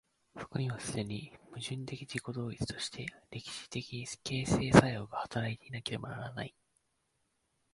[0.35, 6.55] そこには既に矛盾的自己同一として歴史的形成作用が働いていなければならない。